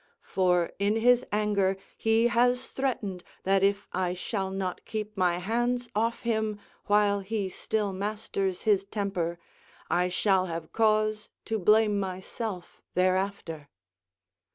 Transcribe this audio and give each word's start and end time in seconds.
For 0.23 0.71
in 0.79 0.95
his 0.95 1.23
anger 1.31 1.77
he 1.95 2.29
has 2.29 2.69
threatened 2.69 3.23
that 3.43 3.61
if 3.61 3.87
I 3.93 4.15
shall 4.15 4.49
not 4.49 4.83
keep 4.83 5.15
my 5.15 5.37
hands 5.37 5.89
off 5.95 6.21
him 6.21 6.59
while 6.87 7.19
he 7.19 7.49
still 7.49 7.93
masters 7.93 8.63
his 8.63 8.83
temper, 8.83 9.37
I 9.91 10.09
shall 10.09 10.47
have 10.47 10.73
cause 10.73 11.29
to 11.45 11.59
blame 11.59 11.99
myself 11.99 12.81
thereafter." 12.95 13.69